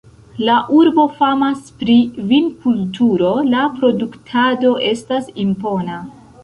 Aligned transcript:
La 0.45 0.53
urbo 0.77 1.03
famas 1.19 1.61
pri 1.83 1.97
vinkulturo, 2.33 3.31
la 3.53 3.69
produktado 3.79 4.75
estas 4.95 5.35
impona. 5.49 6.05